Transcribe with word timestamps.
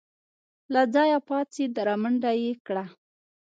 له 0.73 0.81
ځايه 0.93 1.19
پاڅېد 1.27 1.73
رامنډه 1.87 2.31
يې 2.41 2.51
کړه. 2.65 2.85